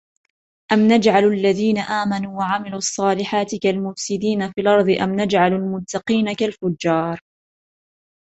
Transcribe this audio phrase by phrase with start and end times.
[0.71, 7.19] أم نجعل الذين آمنوا وعملوا الصالحات كالمفسدين في الأرض أم نجعل المتقين كالفجار